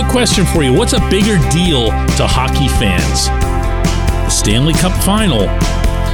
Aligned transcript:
quick 0.00 0.12
question 0.12 0.46
for 0.46 0.62
you. 0.62 0.72
What's 0.72 0.94
a 0.94 1.10
bigger 1.10 1.36
deal 1.50 1.88
to 1.88 2.26
hockey 2.26 2.68
fans? 2.68 3.26
The 3.26 4.30
Stanley 4.30 4.72
Cup 4.72 4.92
final 5.04 5.42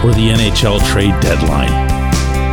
or 0.05 0.13
the 0.13 0.31
NHL 0.35 0.85
trade 0.91 1.15
deadline? 1.21 1.71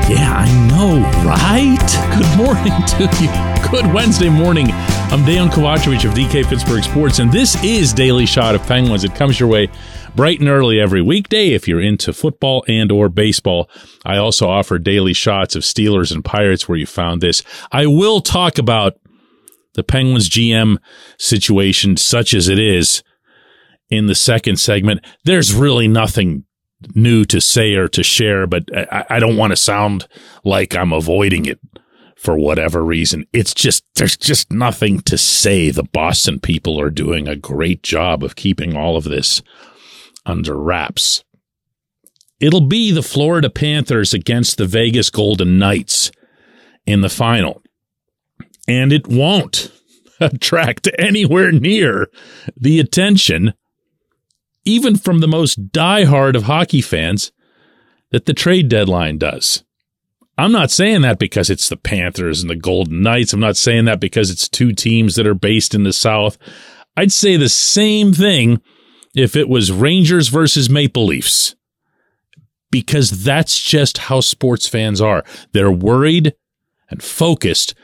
Yeah, 0.07 0.35
I 0.35 0.67
know, 0.67 1.01
right? 1.25 1.79
Good 2.17 2.37
morning 2.37 2.73
to 2.85 3.23
you. 3.23 3.71
Good 3.71 3.91
Wednesday 3.91 4.29
morning. 4.29 4.67
I'm 4.71 5.23
Dejan 5.23 5.49
Kovacevic 5.49 6.05
of 6.05 6.13
DK 6.13 6.45
Pittsburgh 6.45 6.83
Sports, 6.83 7.17
and 7.17 7.31
this 7.31 7.61
is 7.63 7.93
Daily 7.93 8.27
Shot 8.27 8.53
of 8.53 8.61
Penguins. 8.67 9.03
It 9.03 9.15
comes 9.15 9.39
your 9.39 9.49
way 9.49 9.69
bright 10.15 10.39
and 10.39 10.49
early 10.49 10.79
every 10.79 11.01
weekday 11.01 11.49
if 11.53 11.67
you're 11.67 11.81
into 11.81 12.13
football 12.13 12.63
and 12.67 12.91
or 12.91 13.09
baseball. 13.09 13.69
I 14.05 14.17
also 14.17 14.47
offer 14.47 14.77
daily 14.77 15.13
shots 15.13 15.55
of 15.55 15.63
Steelers 15.63 16.11
and 16.11 16.23
Pirates 16.23 16.69
where 16.69 16.77
you 16.77 16.85
found 16.85 17.21
this. 17.21 17.41
I 17.71 17.87
will 17.87 18.21
talk 18.21 18.59
about 18.59 18.97
the 19.73 19.83
Penguins 19.83 20.29
GM 20.29 20.77
situation, 21.17 21.97
such 21.97 22.33
as 22.33 22.47
it 22.47 22.59
is, 22.59 23.03
in 23.89 24.07
the 24.07 24.15
second 24.15 24.57
segment. 24.57 25.05
There's 25.23 25.53
really 25.53 25.87
nothing 25.87 26.45
new 26.95 27.25
to 27.25 27.39
say 27.39 27.75
or 27.75 27.87
to 27.89 28.03
share, 28.03 28.47
but 28.47 28.63
I, 28.75 29.05
I 29.11 29.19
don't 29.19 29.37
want 29.37 29.51
to 29.51 29.57
sound 29.57 30.07
like 30.43 30.75
I'm 30.75 30.93
avoiding 30.93 31.45
it 31.45 31.59
for 32.15 32.37
whatever 32.37 32.83
reason. 32.83 33.25
It's 33.33 33.53
just, 33.53 33.83
there's 33.95 34.17
just 34.17 34.51
nothing 34.51 35.01
to 35.01 35.17
say. 35.17 35.71
The 35.71 35.83
Boston 35.83 36.39
people 36.39 36.79
are 36.79 36.89
doing 36.89 37.27
a 37.27 37.35
great 37.35 37.83
job 37.83 38.23
of 38.23 38.35
keeping 38.35 38.75
all 38.75 38.97
of 38.97 39.03
this 39.03 39.41
under 40.25 40.57
wraps. 40.57 41.23
It'll 42.39 42.61
be 42.61 42.91
the 42.91 43.03
Florida 43.03 43.49
Panthers 43.49 44.13
against 44.13 44.57
the 44.57 44.65
Vegas 44.65 45.09
Golden 45.09 45.57
Knights 45.57 46.11
in 46.85 47.01
the 47.01 47.09
final 47.09 47.62
and 48.67 48.91
it 48.93 49.07
won't 49.07 49.71
attract 50.19 50.89
anywhere 50.97 51.51
near 51.51 52.09
the 52.55 52.79
attention, 52.79 53.53
even 54.65 54.95
from 54.95 55.19
the 55.19 55.27
most 55.27 55.71
diehard 55.71 56.35
of 56.35 56.43
hockey 56.43 56.81
fans, 56.81 57.31
that 58.11 58.25
the 58.25 58.33
trade 58.33 58.69
deadline 58.69 59.17
does. 59.17 59.63
I'm 60.37 60.51
not 60.51 60.71
saying 60.71 61.01
that 61.01 61.19
because 61.19 61.49
it's 61.49 61.69
the 61.69 61.77
Panthers 61.77 62.41
and 62.41 62.49
the 62.49 62.55
Golden 62.55 63.01
Knights. 63.01 63.33
I'm 63.33 63.39
not 63.39 63.57
saying 63.57 63.85
that 63.85 63.99
because 63.99 64.31
it's 64.31 64.49
two 64.49 64.71
teams 64.71 65.15
that 65.15 65.27
are 65.27 65.35
based 65.35 65.75
in 65.75 65.83
the 65.83 65.93
South. 65.93 66.37
I'd 66.97 67.11
say 67.11 67.37
the 67.37 67.49
same 67.49 68.13
thing 68.13 68.61
if 69.15 69.35
it 69.35 69.47
was 69.47 69.71
Rangers 69.71 70.29
versus 70.29 70.69
Maple 70.69 71.05
Leafs, 71.05 71.55
because 72.71 73.23
that's 73.23 73.59
just 73.59 73.99
how 73.99 74.21
sports 74.21 74.67
fans 74.67 74.99
are. 74.99 75.23
They're 75.51 75.71
worried 75.71 76.33
and 76.89 77.03
focused 77.03 77.75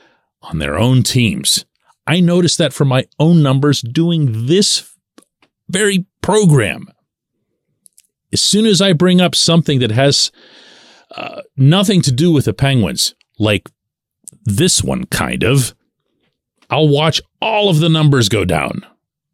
on 0.42 0.60
their 0.60 0.78
own 0.78 1.04
teams. 1.04 1.66
I 2.08 2.20
noticed 2.20 2.58
that 2.58 2.74
from 2.74 2.88
my 2.88 3.06
own 3.20 3.44
numbers 3.44 3.82
doing 3.82 4.48
this 4.48 4.92
very 5.70 6.06
program. 6.22 6.88
As 8.34 8.42
soon 8.42 8.66
as 8.66 8.82
I 8.82 8.94
bring 8.94 9.22
up 9.22 9.36
something 9.36 9.80
that 9.80 9.92
has 9.92 10.32
uh, 11.16 11.42
nothing 11.58 12.02
to 12.04 12.12
do 12.12 12.32
with 12.32 12.46
the 12.46 12.54
Penguins, 12.54 13.16
like 13.38 13.70
this 14.44 14.84
one 14.84 15.06
kind 15.06 15.44
of, 15.44 15.76
I'll 16.70 16.88
watch 16.88 17.22
all 17.42 17.70
of 17.70 17.80
the 17.80 17.90
numbers 17.90 18.30
go 18.30 18.46
down. 18.46 18.86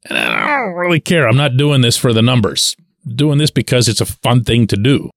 And 0.06 0.18
I 0.18 0.58
don't 0.58 0.76
really 0.76 1.00
care. 1.00 1.28
I'm 1.28 1.38
not 1.38 1.58
doing 1.58 1.82
this 1.82 1.98
for 1.98 2.14
the 2.14 2.22
numbers. 2.22 2.76
Doing 3.08 3.38
this 3.38 3.52
because 3.52 3.88
it's 3.88 4.02
a 4.02 4.06
fun 4.06 4.44
thing 4.44 4.68
to 4.68 4.76
do. 4.76 5.10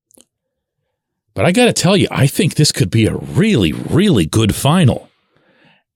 But 1.33 1.45
I 1.45 1.51
got 1.51 1.65
to 1.65 1.73
tell 1.73 1.95
you, 1.95 2.07
I 2.11 2.27
think 2.27 2.55
this 2.55 2.71
could 2.71 2.89
be 2.91 3.05
a 3.05 3.15
really, 3.15 3.71
really 3.71 4.25
good 4.25 4.53
final. 4.53 5.08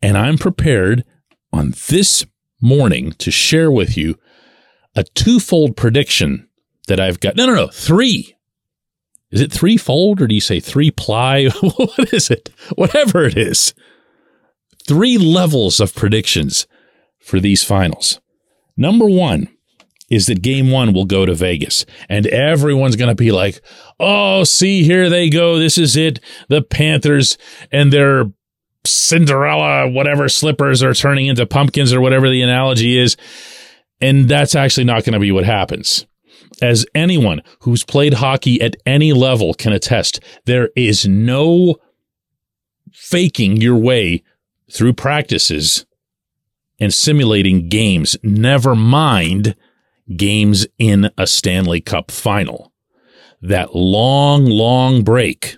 And 0.04 0.18
I'm 0.18 0.38
prepared 0.38 1.06
on 1.54 1.74
this 1.88 2.26
morning 2.60 3.14
to 3.14 3.32
share 3.32 3.72
with 3.72 3.96
you 3.96 4.20
a 4.98 5.06
twofold 5.06 5.78
prediction 5.78 6.50
that 6.90 7.00
I've 7.00 7.22
got. 7.22 7.38
No, 7.38 7.46
no, 7.46 7.56
no, 7.56 7.68
three. 7.68 8.36
Is 9.32 9.40
it 9.40 9.54
threefold 9.54 10.22
or 10.22 10.28
do 10.28 10.36
you 10.36 10.42
say 10.42 10.60
three 10.60 10.92
ply? 10.92 11.46
what 11.78 12.14
is 12.14 12.30
it? 12.30 12.50
Whatever 12.76 13.24
it 13.24 13.38
is. 13.38 13.74
Three 14.86 15.18
levels 15.18 15.80
of 15.80 15.96
predictions 15.96 16.68
for 17.20 17.40
these 17.40 17.64
finals. 17.64 18.20
Number 18.76 19.06
one 19.06 19.48
is 20.10 20.26
that 20.26 20.42
game 20.42 20.70
one 20.70 20.92
will 20.92 21.06
go 21.06 21.26
to 21.26 21.34
Vegas 21.34 21.86
and 22.10 22.28
everyone's 22.28 22.98
going 22.98 23.08
to 23.08 23.16
be 23.16 23.32
like, 23.32 23.62
Oh, 24.02 24.44
see, 24.44 24.84
here 24.84 25.10
they 25.10 25.30
go. 25.30 25.58
This 25.58 25.78
is 25.78 25.96
it. 25.96 26.20
The 26.50 26.62
Panthers 26.62 27.38
and 27.72 27.94
their 27.94 28.26
Cinderella, 28.86 29.90
whatever 29.90 30.28
slippers 30.28 30.84
are 30.84 30.94
turning 30.94 31.28
into 31.28 31.46
pumpkins 31.46 31.94
or 31.94 32.02
whatever 32.02 32.30
the 32.30 32.42
analogy 32.42 32.98
is. 32.98 33.16
And 34.02 34.28
that's 34.28 34.56
actually 34.56 34.84
not 34.84 35.06
going 35.06 35.14
to 35.14 35.20
be 35.20 35.32
what 35.32 35.46
happens. 35.46 36.06
As 36.62 36.86
anyone 36.94 37.42
who's 37.62 37.84
played 37.84 38.16
hockey 38.16 38.62
at 38.62 38.76
any 38.86 39.14
level 39.14 39.54
can 39.54 39.74
attest, 39.74 40.20
there 40.46 40.70
is 40.76 41.08
no 41.08 41.78
faking 42.92 43.58
your 43.58 43.78
way 43.78 44.24
through 44.72 44.94
practices 44.94 45.86
and 46.80 46.94
simulating 46.94 47.70
games, 47.70 48.18
never 48.24 48.76
mind 48.76 49.56
games 50.16 50.68
in 50.78 51.10
a 51.18 51.26
Stanley 51.26 51.80
Cup 51.80 52.12
final. 52.12 52.74
That 53.42 53.76
long, 53.76 54.46
long 54.46 55.04
break 55.04 55.58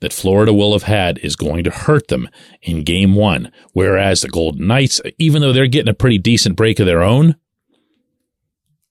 that 0.00 0.12
Florida 0.12 0.52
will 0.52 0.72
have 0.72 0.84
had 0.84 1.18
is 1.18 1.36
going 1.36 1.64
to 1.64 1.70
hurt 1.70 2.08
them 2.08 2.28
in 2.62 2.84
game 2.84 3.14
one. 3.14 3.52
Whereas 3.72 4.22
the 4.22 4.28
Golden 4.28 4.66
Knights, 4.66 5.00
even 5.18 5.42
though 5.42 5.52
they're 5.52 5.66
getting 5.66 5.90
a 5.90 5.94
pretty 5.94 6.18
decent 6.18 6.56
break 6.56 6.80
of 6.80 6.86
their 6.86 7.02
own, 7.02 7.36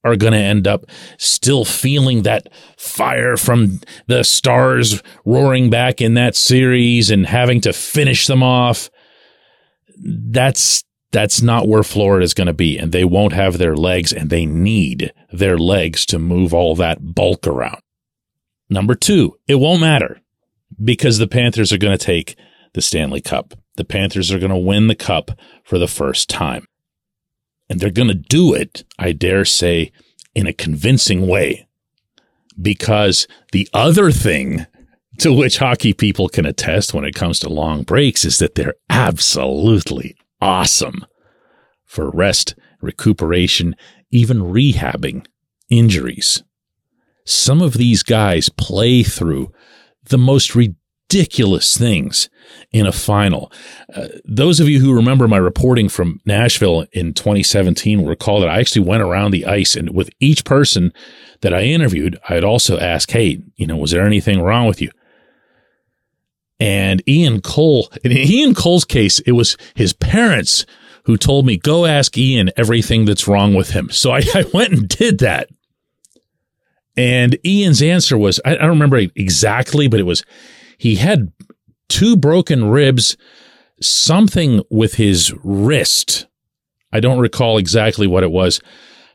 are 0.04 0.16
going 0.16 0.34
to 0.34 0.40
end 0.40 0.68
up 0.68 0.86
still 1.18 1.66
feeling 1.66 2.22
that 2.22 2.48
fire 2.78 3.36
from 3.36 3.82
the 4.08 4.24
stars 4.24 5.04
roaring 5.26 5.70
back 5.70 6.00
in 6.00 6.14
that 6.14 6.36
series 6.36 7.10
and 7.10 7.26
having 7.26 7.60
to 7.62 7.74
finish 7.74 8.28
them 8.28 8.42
off. 8.42 8.90
That's 9.98 10.84
that's 11.12 11.42
not 11.42 11.68
where 11.68 11.84
Florida 11.84 12.24
is 12.24 12.36
going 12.36 12.48
to 12.48 12.54
be, 12.54 12.78
and 12.78 12.92
they 12.92 13.04
won't 13.04 13.34
have 13.34 13.58
their 13.58 13.76
legs, 13.76 14.14
and 14.14 14.30
they 14.30 14.46
need 14.46 15.12
their 15.32 15.58
legs 15.58 16.06
to 16.06 16.20
move 16.20 16.54
all 16.54 16.76
that 16.76 17.16
bulk 17.16 17.48
around. 17.48 17.82
Number 18.70 18.94
two, 18.94 19.36
it 19.48 19.56
won't 19.56 19.82
matter 19.82 20.22
because 20.84 21.18
the 21.18 21.28
Panthers 21.28 21.72
are 21.72 21.78
going 21.78 21.98
to 21.98 22.04
take 22.04 22.38
the 22.74 22.82
Stanley 22.82 23.22
Cup. 23.22 23.54
The 23.76 23.86
Panthers 23.86 24.32
are 24.32 24.40
going 24.40 24.52
to 24.52 24.58
win 24.58 24.88
the 24.88 24.96
cup 24.96 25.32
for 25.64 25.78
the 25.78 25.88
first 25.88 26.30
time. 26.30 26.66
And 27.70 27.80
they're 27.80 27.92
going 27.92 28.08
to 28.08 28.14
do 28.14 28.54
it, 28.54 28.84
I 28.98 29.12
dare 29.12 29.46
say, 29.46 29.92
in 30.36 30.48
a 30.48 30.54
convincing 30.54 31.28
way. 31.28 31.68
Because 32.62 33.28
the 33.52 33.70
other 33.74 34.12
thing 34.12 34.66
to 35.20 35.34
which 35.34 35.58
hockey 35.58 35.94
people 35.94 36.30
can 36.30 36.46
attest 36.46 36.94
when 36.94 37.06
it 37.06 37.16
comes 37.16 37.40
to 37.40 37.50
long 37.50 37.84
breaks 37.84 38.26
is 38.26 38.40
that 38.40 38.56
they're 38.56 38.76
absolutely 38.90 40.16
awesome 40.42 41.06
for 41.86 42.10
rest, 42.10 42.56
recuperation, 42.82 43.76
even 44.12 44.40
rehabbing 44.40 45.26
injuries. 45.70 46.44
Some 47.26 47.62
of 47.62 47.74
these 47.74 48.02
guys 48.02 48.50
play 48.50 49.04
through 49.04 49.52
the 50.10 50.18
most 50.18 50.56
ridiculous 50.56 51.78
things 51.78 52.30
in 52.72 52.86
a 52.86 52.92
final. 52.92 53.52
Uh, 53.94 54.08
those 54.26 54.60
of 54.60 54.70
you 54.70 54.80
who 54.80 54.94
remember 54.94 55.28
my 55.28 55.38
reporting 55.38 55.90
from 55.90 56.20
Nashville 56.26 56.86
in 56.92 57.14
2017 57.14 58.02
will 58.02 58.10
recall 58.10 58.40
that 58.42 58.50
I 58.50 58.60
actually 58.60 58.86
went 58.86 59.02
around 59.02 59.32
the 59.32 59.46
ice 59.46 59.76
and 59.76 59.90
with 59.92 60.10
each 60.20 60.46
person 60.46 60.94
that 61.42 61.54
I 61.54 61.64
interviewed, 61.64 62.20
I'd 62.28 62.44
also 62.44 62.78
ask, 62.78 63.10
Hey, 63.10 63.42
you 63.56 63.66
know, 63.66 63.78
was 63.78 63.92
there 63.92 64.06
anything 64.06 64.42
wrong 64.42 64.68
with 64.68 64.82
you? 64.82 64.92
And 66.60 67.02
Ian 67.08 67.42
Cole, 67.42 67.90
in 68.04 68.12
Ian 68.12 68.54
Cole's 68.54 68.86
case, 68.86 69.20
it 69.22 69.32
was 69.32 69.56
his 69.76 69.94
parents 69.94 70.66
who 71.06 71.18
told 71.18 71.46
me, 71.46 71.58
go 71.58 71.86
ask 71.86 72.18
Ian 72.18 72.52
everything 72.58 73.06
that's 73.06 73.28
wrong 73.28 73.54
with 73.54 73.72
him. 73.72 73.90
So 73.90 74.12
I, 74.12 74.18
I 74.36 74.46
went 74.54 74.74
and 74.74 74.88
did 74.88 75.20
that. 75.20 75.50
And 77.00 77.38
Ian's 77.46 77.82
answer 77.82 78.18
was 78.18 78.42
I, 78.44 78.56
don't 78.56 78.72
remember 78.72 78.98
exactly, 78.98 79.88
but 79.88 80.02
it 80.02 80.04
was 80.04 80.26
he 80.78 80.96
had 80.96 81.32
two 81.88 82.18
broken 82.18 82.70
ribs, 82.70 83.16
something 83.82 84.62
with 84.70 84.96
his 84.96 85.34
wrist. 85.42 86.28
I 86.92 87.00
don't 87.00 87.20
recall 87.20 87.58
exactly 87.58 88.06
what 88.06 88.24
it 88.24 88.32
was. 88.32 88.60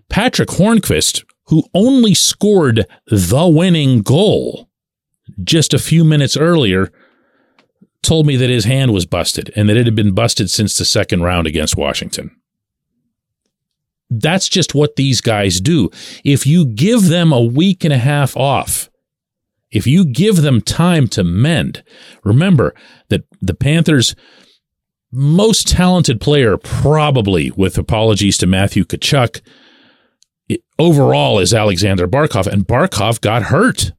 Patric 0.09 0.49
Hornqvist, 0.49 1.25
who 1.49 1.63
only 1.75 2.15
scored 2.15 2.87
the 3.07 3.49
winning 3.49 4.01
goal 4.01 4.71
just 5.43 5.75
a 5.75 5.79
few 5.79 6.05
minutes 6.05 6.39
earlier, 6.39 6.91
told 8.03 8.27
me 8.27 8.37
that 8.37 8.49
his 8.49 8.65
hand 8.65 8.95
was 8.95 9.05
busted 9.05 9.53
and 9.55 9.69
that 9.69 9.77
it 9.77 9.85
had 9.85 9.95
been 9.95 10.15
busted 10.15 10.49
since 10.49 10.79
the 10.79 10.87
second 10.87 11.23
round 11.23 11.47
against 11.47 11.77
Washington. 11.77 12.35
That's 14.21 14.49
just 14.49 14.75
what 14.75 14.97
these 14.97 15.21
guys 15.21 15.61
do. 15.61 15.91
If 16.25 16.47
you 16.47 16.67
give 16.67 17.09
them 17.09 17.33
a 17.33 17.41
week 17.41 17.85
and 17.85 17.93
a 17.93 17.99
half 17.99 18.37
off, 18.37 18.91
if 19.71 19.87
you 19.87 20.05
give 20.05 20.37
them 20.37 20.61
time 20.61 21.09
to 21.09 21.25
mend, 21.25 21.83
remember 22.23 22.75
that 23.09 23.25
the 23.41 23.55
Panthers 23.55 24.15
most 25.11 25.69
talented 25.69 26.21
player, 26.21 26.57
probably 26.57 27.51
with 27.53 27.79
apologies 27.79 28.37
to 28.39 28.47
Matthew 28.47 28.85
Tkachuk, 28.85 29.41
overall 30.79 31.39
is 31.39 31.55
Aleksander 31.55 32.09
Barkov. 32.09 32.47
And 32.47 32.67
Barkov 32.67 33.21
got 33.21 33.45
hurt 33.45 33.93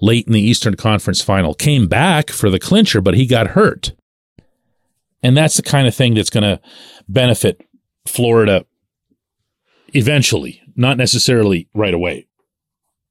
late 0.00 0.26
in 0.26 0.32
the 0.32 0.40
Eastern 0.40 0.76
Conference 0.76 1.22
final, 1.22 1.54
came 1.54 1.86
back 1.86 2.30
for 2.30 2.50
the 2.50 2.58
clincher, 2.58 3.00
but 3.00 3.14
he 3.14 3.26
got 3.26 3.48
hurt. 3.48 3.92
And 5.22 5.36
that's 5.36 5.56
the 5.56 5.62
kind 5.62 5.86
of 5.86 5.94
thing 5.94 6.14
that's 6.14 6.30
going 6.30 6.44
to 6.44 6.60
benefit 7.08 7.60
Florida 8.06 8.64
eventually, 9.94 10.62
not 10.76 10.96
necessarily 10.96 11.68
right 11.74 11.94
away. 11.94 12.26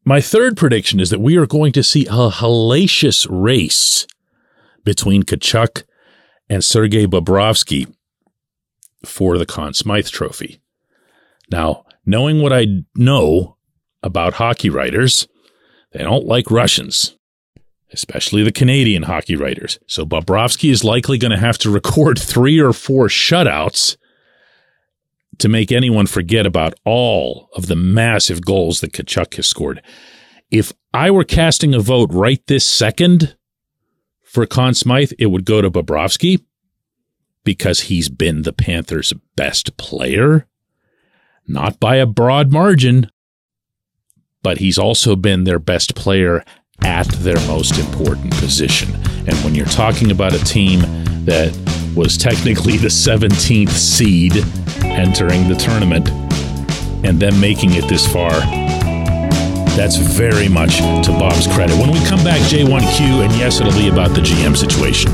My 0.05 0.21
third 0.21 0.57
prediction 0.57 0.99
is 0.99 1.09
that 1.09 1.21
we 1.21 1.37
are 1.37 1.45
going 1.45 1.71
to 1.73 1.83
see 1.83 2.05
a 2.05 2.29
hellacious 2.29 3.27
race 3.29 4.07
between 4.83 5.23
Tkachuk 5.23 5.83
and 6.49 6.63
Sergei 6.63 7.05
Bobrovsky 7.05 7.93
for 9.05 9.37
the 9.37 9.45
Conn 9.45 9.73
Smythe 9.73 10.07
Trophy. 10.07 10.61
Now, 11.51 11.85
knowing 12.05 12.41
what 12.41 12.53
I 12.53 12.67
know 12.95 13.57
about 14.01 14.35
hockey 14.35 14.69
writers, 14.69 15.27
they 15.91 16.03
don't 16.03 16.25
like 16.25 16.51
Russians, 16.51 17.17
especially 17.91 18.43
the 18.43 18.51
Canadian 18.51 19.03
hockey 19.03 19.35
writers. 19.35 19.79
So 19.87 20.05
Bobrovsky 20.05 20.71
is 20.71 20.83
likely 20.83 21.17
going 21.17 21.31
to 21.31 21.37
have 21.37 21.57
to 21.59 21.71
record 21.71 22.19
three 22.19 22.59
or 22.59 22.73
four 22.73 23.07
shutouts 23.07 23.97
to 25.39 25.49
make 25.49 25.71
anyone 25.71 26.05
forget 26.05 26.45
about 26.45 26.75
all 26.85 27.49
of 27.55 27.67
the 27.67 27.75
massive 27.75 28.45
goals 28.45 28.81
that 28.81 28.93
Tkachuk 28.93 29.35
has 29.35 29.47
scored. 29.47 29.81
If 30.51 30.73
I 30.93 31.11
were 31.11 31.23
casting 31.23 31.73
a 31.73 31.79
vote 31.79 32.09
right 32.11 32.45
this 32.47 32.65
second 32.65 33.35
for 34.23 34.45
Conn 34.45 34.73
Smythe, 34.73 35.13
it 35.17 35.27
would 35.27 35.45
go 35.45 35.61
to 35.61 35.71
Bobrovsky 35.71 36.43
because 37.43 37.81
he's 37.81 38.09
been 38.09 38.43
the 38.43 38.53
Panthers' 38.53 39.13
best 39.35 39.77
player, 39.77 40.47
not 41.47 41.79
by 41.79 41.95
a 41.95 42.05
broad 42.05 42.51
margin, 42.51 43.09
but 44.43 44.57
he's 44.57 44.77
also 44.77 45.15
been 45.15 45.43
their 45.43 45.59
best 45.59 45.95
player 45.95 46.43
at 46.83 47.07
their 47.07 47.39
most 47.47 47.77
important 47.77 48.33
position. 48.35 48.93
And 49.27 49.35
when 49.43 49.55
you're 49.55 49.65
talking 49.65 50.11
about 50.11 50.33
a 50.33 50.43
team 50.45 50.79
that 51.25 51.55
was 51.95 52.17
technically 52.17 52.77
the 52.77 52.87
17th 52.87 53.69
seed 53.69 54.33
entering 54.83 55.47
the 55.47 55.55
tournament 55.55 56.09
and 57.05 57.19
then 57.19 57.39
making 57.39 57.73
it 57.73 57.87
this 57.87 58.05
far, 58.11 58.31
that's 59.75 59.95
very 59.95 60.49
much 60.49 60.77
to 60.77 61.15
Bob's 61.17 61.47
credit. 61.47 61.77
When 61.77 61.91
we 61.91 62.03
come 62.05 62.23
back, 62.23 62.41
J1Q, 62.51 63.23
and 63.23 63.33
yes, 63.35 63.61
it'll 63.61 63.71
be 63.73 63.87
about 63.87 64.09
the 64.09 64.21
GM 64.21 64.57
situation. 64.57 65.09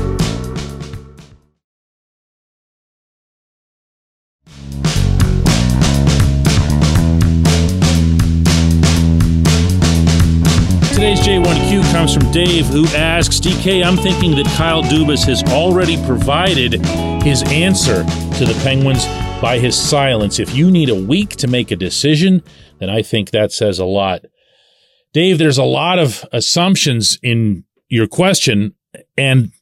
Today's 10.96 11.20
J1Q 11.20 11.92
comes 11.92 12.14
from 12.14 12.32
Dave, 12.32 12.66
who 12.66 12.86
asks 12.88 13.38
DK, 13.38 13.84
I'm 13.84 13.96
thinking 13.96 14.30
that 14.32 14.46
Kyle 14.56 14.82
Dubas 14.82 15.24
has 15.26 15.44
already 15.44 15.96
provided 16.06 16.84
his 17.22 17.44
answer 17.44 18.02
to 18.38 18.44
the 18.44 18.58
Penguins 18.64 19.04
by 19.40 19.58
his 19.58 19.76
silence. 19.76 20.38
If 20.38 20.54
you 20.54 20.70
need 20.70 20.88
a 20.88 20.94
week 20.94 21.30
to 21.36 21.46
make 21.46 21.70
a 21.70 21.76
decision, 21.76 22.42
then 22.78 22.90
I 22.90 23.02
think 23.02 23.30
that 23.30 23.52
says 23.52 23.78
a 23.78 23.84
lot. 23.84 24.24
Dave, 25.12 25.38
there's 25.38 25.58
a 25.58 25.64
lot 25.64 25.98
of 25.98 26.24
assumptions 26.32 27.18
in 27.22 27.64
your 27.88 28.06
question, 28.06 28.74
and 29.16 29.52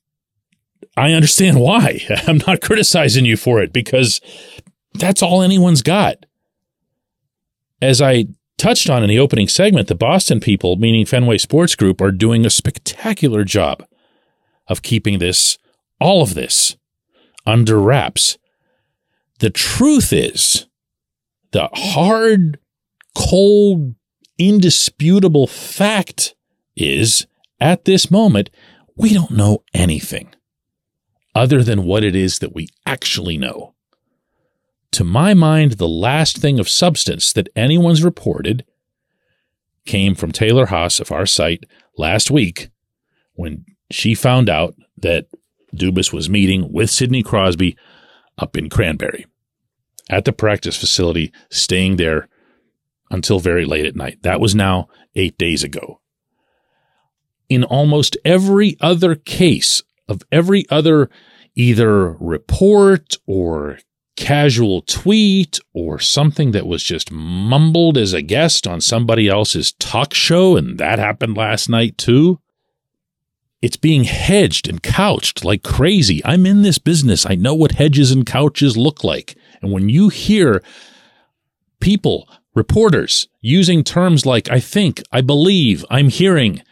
I 0.96 1.12
understand 1.12 1.60
why. 1.60 2.00
I'm 2.26 2.38
not 2.46 2.60
criticizing 2.60 3.24
you 3.24 3.36
for 3.36 3.62
it 3.62 3.72
because 3.72 4.20
that's 4.94 5.22
all 5.22 5.42
anyone's 5.42 5.82
got. 5.82 6.24
As 7.82 8.00
I 8.00 8.26
touched 8.56 8.88
on 8.88 9.02
in 9.02 9.08
the 9.08 9.18
opening 9.18 9.48
segment, 9.48 9.88
the 9.88 9.94
Boston 9.94 10.40
people, 10.40 10.76
meaning 10.76 11.04
Fenway 11.04 11.38
Sports 11.38 11.74
Group, 11.74 12.00
are 12.00 12.12
doing 12.12 12.46
a 12.46 12.50
spectacular 12.50 13.44
job 13.44 13.84
of 14.68 14.82
keeping 14.82 15.18
this, 15.18 15.58
all 16.00 16.22
of 16.22 16.34
this, 16.34 16.76
under 17.44 17.78
wraps. 17.80 18.38
The 19.38 19.50
truth 19.50 20.12
is, 20.12 20.66
the 21.52 21.68
hard, 21.72 22.58
cold, 23.16 23.94
indisputable 24.38 25.46
fact 25.46 26.34
is, 26.76 27.26
at 27.60 27.84
this 27.84 28.10
moment, 28.10 28.50
we 28.96 29.12
don't 29.12 29.30
know 29.30 29.62
anything 29.72 30.34
other 31.34 31.62
than 31.62 31.84
what 31.84 32.04
it 32.04 32.14
is 32.14 32.38
that 32.38 32.54
we 32.54 32.68
actually 32.86 33.36
know. 33.36 33.74
To 34.92 35.04
my 35.04 35.34
mind, 35.34 35.72
the 35.72 35.88
last 35.88 36.38
thing 36.38 36.60
of 36.60 36.68
substance 36.68 37.32
that 37.32 37.48
anyone's 37.56 38.04
reported 38.04 38.64
came 39.86 40.14
from 40.14 40.30
Taylor 40.30 40.66
Haase 40.66 41.00
of 41.00 41.10
our 41.10 41.26
site 41.26 41.64
last 41.98 42.30
week 42.30 42.70
when 43.34 43.64
she 43.90 44.14
found 44.14 44.48
out 44.48 44.74
that 44.96 45.26
Dubas 45.74 46.12
was 46.12 46.30
meeting 46.30 46.72
with 46.72 46.90
Sidney 46.90 47.22
Crosby 47.22 47.76
up 48.38 48.56
in 48.56 48.68
Cranberry 48.68 49.26
at 50.10 50.24
the 50.24 50.32
practice 50.32 50.76
facility, 50.76 51.32
staying 51.50 51.96
there 51.96 52.28
until 53.10 53.38
very 53.38 53.64
late 53.64 53.86
at 53.86 53.96
night. 53.96 54.22
That 54.22 54.40
was 54.40 54.54
now 54.54 54.88
eight 55.14 55.38
days 55.38 55.62
ago. 55.62 56.00
In 57.48 57.64
almost 57.64 58.16
every 58.24 58.76
other 58.80 59.14
case 59.14 59.82
of 60.08 60.22
every 60.32 60.64
other 60.70 61.10
either 61.54 62.12
report 62.14 63.16
or 63.26 63.78
casual 64.16 64.82
tweet 64.82 65.58
or 65.72 65.98
something 65.98 66.52
that 66.52 66.66
was 66.66 66.82
just 66.82 67.10
mumbled 67.10 67.98
as 67.98 68.12
a 68.12 68.22
guest 68.22 68.66
on 68.66 68.80
somebody 68.80 69.28
else's 69.28 69.72
talk 69.72 70.14
show, 70.14 70.56
and 70.56 70.78
that 70.78 70.98
happened 70.98 71.36
last 71.36 71.68
night 71.68 71.98
too. 71.98 72.40
It's 73.64 73.76
being 73.76 74.04
hedged 74.04 74.68
and 74.68 74.82
couched 74.82 75.44
like 75.44 75.62
crazy. 75.62 76.24
I'm 76.24 76.44
in 76.44 76.62
this 76.62 76.78
business. 76.78 77.24
I 77.24 77.34
know 77.34 77.54
what 77.54 77.72
hedges 77.72 78.10
and 78.10 78.26
couches 78.26 78.76
look 78.76 79.02
like. 79.02 79.36
And 79.62 79.72
when 79.72 79.88
you 79.88 80.10
hear 80.10 80.62
people, 81.80 82.28
reporters, 82.54 83.28
using 83.40 83.82
terms 83.82 84.26
like 84.26 84.50
I 84.50 84.60
think, 84.60 85.02
I 85.10 85.22
believe, 85.22 85.84
I'm 85.90 86.10
hearing, 86.10 86.62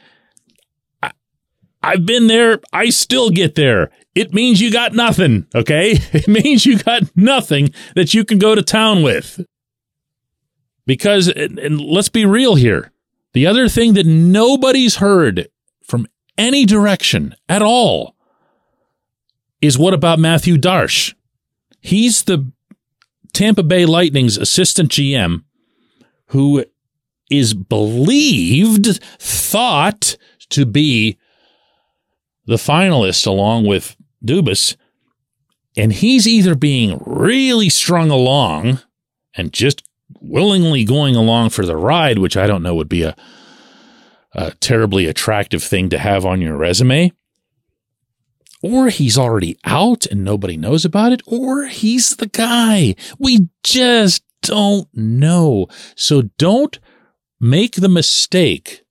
I've 1.82 2.06
been 2.06 2.26
there. 2.26 2.60
I 2.72 2.90
still 2.90 3.30
get 3.30 3.54
there 3.54 3.90
it 4.14 4.34
means 4.34 4.60
you 4.60 4.70
got 4.70 4.92
nothing, 4.92 5.46
okay? 5.54 5.98
It 6.12 6.28
means 6.28 6.66
you 6.66 6.78
got 6.78 7.04
nothing 7.16 7.72
that 7.94 8.14
you 8.14 8.24
can 8.24 8.38
go 8.38 8.54
to 8.54 8.62
town 8.62 9.02
with. 9.02 9.44
Because, 10.86 11.28
and 11.28 11.80
let's 11.80 12.08
be 12.08 12.26
real 12.26 12.56
here, 12.56 12.92
the 13.32 13.46
other 13.46 13.68
thing 13.68 13.94
that 13.94 14.06
nobody's 14.06 14.96
heard 14.96 15.48
from 15.84 16.06
any 16.38 16.64
direction 16.64 17.34
at 17.48 17.62
all 17.62 18.14
is 19.60 19.78
what 19.78 19.94
about 19.94 20.18
Mathieu 20.18 20.56
Darche? 20.56 21.14
He's 21.80 22.24
the 22.24 22.50
Tampa 23.32 23.62
Bay 23.62 23.86
Lightning's 23.86 24.36
assistant 24.36 24.90
GM 24.90 25.44
who 26.26 26.64
is 27.30 27.54
believed, 27.54 29.02
thought 29.18 30.16
to 30.50 30.66
be 30.66 31.18
the 32.46 32.56
finalist 32.56 33.26
along 33.26 33.66
with 33.66 33.96
Dubas, 34.24 34.76
and 35.76 35.92
he's 35.92 36.28
either 36.28 36.54
being 36.54 37.00
really 37.06 37.68
strung 37.68 38.10
along 38.10 38.80
and 39.34 39.52
just 39.52 39.82
willingly 40.20 40.84
going 40.84 41.16
along 41.16 41.50
for 41.50 41.64
the 41.64 41.76
ride, 41.76 42.18
which 42.18 42.36
I 42.36 42.46
don't 42.46 42.62
know 42.62 42.74
would 42.74 42.88
be 42.88 43.02
a, 43.02 43.16
a 44.34 44.52
terribly 44.52 45.06
attractive 45.06 45.62
thing 45.62 45.88
to 45.90 45.98
have 45.98 46.24
on 46.24 46.40
your 46.40 46.56
resume, 46.56 47.12
or 48.62 48.88
he's 48.88 49.18
already 49.18 49.58
out 49.64 50.06
and 50.06 50.24
nobody 50.24 50.56
knows 50.56 50.84
about 50.84 51.12
it, 51.12 51.22
or 51.26 51.66
he's 51.66 52.16
the 52.16 52.28
guy. 52.28 52.94
We 53.18 53.48
just 53.62 54.22
don't 54.42 54.88
know. 54.94 55.66
So 55.96 56.22
don't 56.38 56.78
make 57.40 57.76
the 57.76 57.88
mistake 57.88 58.84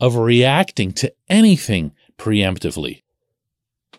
of 0.00 0.16
reacting 0.16 0.92
to 0.92 1.12
anything 1.28 1.92
preemptively. 2.16 3.02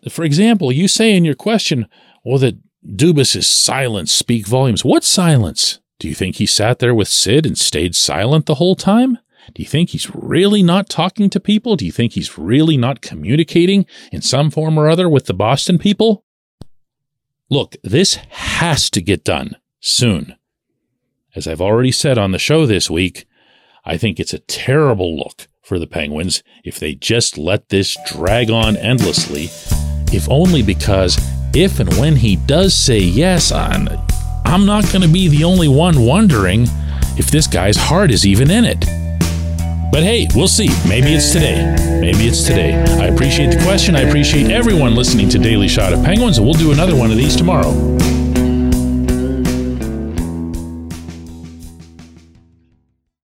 For 0.10 0.24
example, 0.24 0.72
you 0.72 0.88
say 0.88 1.16
in 1.16 1.24
your 1.24 1.36
question, 1.36 1.88
well, 2.26 2.40
that 2.40 2.58
Dubas's 2.84 3.48
silence 3.48 4.12
speak 4.12 4.48
volumes. 4.48 4.84
What 4.84 5.04
silence? 5.04 5.80
Do 6.00 6.08
you 6.08 6.16
think 6.16 6.38
he 6.38 6.48
sat 6.48 6.80
there 6.80 6.96
with 6.96 7.08
Sid 7.08 7.46
and 7.46 7.56
stayed 7.56 7.96
silent 7.96 8.48
the 8.48 8.56
whole 8.56 8.76
time? 8.76 9.20
Do 9.54 9.62
you 9.62 9.68
think 9.68 9.90
he's 9.90 10.14
really 10.14 10.64
not 10.64 10.90
talking 10.90 11.30
to 11.30 11.40
people? 11.40 11.76
Do 11.76 11.86
you 11.86 11.92
think 11.92 12.14
he's 12.14 12.38
really 12.38 12.78
not 12.78 13.02
communicating 13.02 13.86
in 14.12 14.22
some 14.22 14.52
form 14.52 14.78
or 14.78 14.90
other 14.90 15.10
with 15.10 15.26
the 15.26 15.34
Boston 15.34 15.78
people? 15.78 16.24
Look, 17.50 17.76
this 17.84 18.16
has 18.30 18.90
to 18.92 19.02
get 19.02 19.24
done 19.24 19.58
soon. 19.80 20.36
As 21.36 21.48
I've 21.48 21.62
already 21.62 21.92
said 21.92 22.18
on 22.18 22.32
the 22.32 22.40
show 22.40 22.66
this 22.66 22.90
week, 22.90 23.26
I 23.84 23.98
think 23.98 24.20
it's 24.20 24.34
a 24.34 24.40
terrible 24.40 25.18
look 25.18 25.48
for 25.62 25.80
the 25.80 25.88
Penguins 25.88 26.44
if 26.64 26.80
they 26.80 26.94
just 26.94 27.38
let 27.38 27.70
this 27.70 27.98
drag 28.08 28.50
on 28.50 28.78
endlessly 28.78 29.50
if 30.14 30.30
only 30.30 30.62
because 30.62 31.18
if 31.54 31.80
and 31.80 31.92
when 31.98 32.16
he 32.16 32.36
does 32.36 32.74
say 32.74 33.00
yes, 33.00 33.52
I'm, 33.52 33.88
I'm 34.46 34.66
not 34.66 34.84
going 34.92 35.02
to 35.02 35.08
be 35.08 35.28
the 35.28 35.44
only 35.44 35.68
one 35.68 36.06
wondering 36.06 36.64
if 37.18 37.32
this 37.32 37.48
guy's 37.48 37.78
heart 37.78 38.12
is 38.12 38.26
even 38.26 38.52
in 38.52 38.66
it. 38.66 38.86
But 39.92 40.04
hey, 40.04 40.28
we'll 40.34 40.48
see. 40.48 40.70
Maybe 40.88 41.14
it's 41.14 41.34
today. 41.34 41.76
Maybe 42.00 42.26
it's 42.26 42.44
today. 42.44 42.82
I 43.02 43.08
appreciate 43.08 43.52
the 43.52 43.62
question. 43.62 43.94
I 43.94 44.02
appreciate 44.02 44.50
everyone 44.50 44.96
listening 44.96 45.28
to 45.30 45.38
Daily 45.38 45.68
Shot 45.68 45.92
of 45.92 46.02
Penguins, 46.02 46.38
and 46.38 46.48
we'll 46.48 46.54
do 46.54 46.72
another 46.72 46.96
one 46.96 47.12
of 47.12 47.18
these 47.18 47.36
tomorrow. 47.36 47.74